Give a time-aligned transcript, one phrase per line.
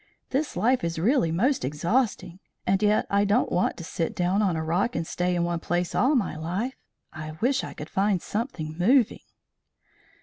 [0.31, 2.39] "This life is really most exhausting.
[2.65, 5.59] And yet I don't want to sit down on a rock and stay in one
[5.59, 6.73] place all my life.
[7.13, 9.21] I wish I could find something moving."